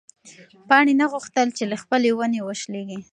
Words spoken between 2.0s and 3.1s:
ونې وشلېږي.